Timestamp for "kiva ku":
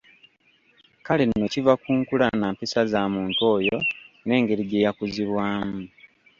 1.53-1.89